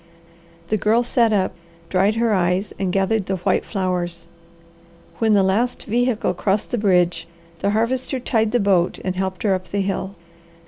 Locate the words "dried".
1.87-2.15